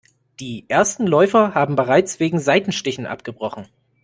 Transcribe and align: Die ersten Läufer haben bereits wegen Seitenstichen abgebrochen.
Die 0.39 0.65
ersten 0.67 1.05
Läufer 1.05 1.53
haben 1.53 1.75
bereits 1.75 2.19
wegen 2.19 2.39
Seitenstichen 2.39 3.05
abgebrochen. 3.05 3.67